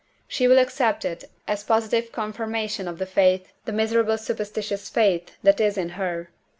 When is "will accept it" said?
0.47-1.25